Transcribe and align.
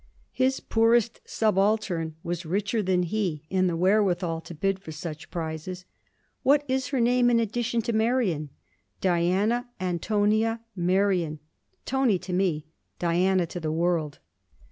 His 0.31 0.59
poorest 0.59 1.21
subaltern 1.25 2.15
was 2.23 2.43
richer 2.43 2.81
than 2.81 3.03
he 3.03 3.43
in 3.51 3.67
the 3.67 3.77
wherewithal 3.77 4.41
to 4.41 4.55
bid 4.55 4.79
for 4.79 4.91
such 4.91 5.29
prizes. 5.29 5.85
'What 6.41 6.63
is 6.67 6.87
her 6.87 6.99
name 6.99 7.29
in 7.29 7.39
addition 7.39 7.83
to 7.83 7.93
Merion?' 7.93 8.49
'Diana 8.99 9.69
Antonia 9.79 10.61
Merion. 10.75 11.37
Tony 11.85 12.17
to 12.17 12.33
me, 12.33 12.65
Diana 12.97 13.45
to 13.45 13.59
the 13.59 13.71
world.' 13.71 14.17